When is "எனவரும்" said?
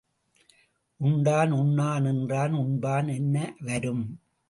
3.15-4.21